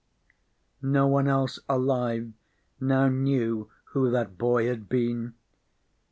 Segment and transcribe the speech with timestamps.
[0.81, 2.33] No one else alive
[2.79, 5.35] now knew who that boy had been.